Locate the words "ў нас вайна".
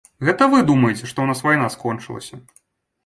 1.21-1.67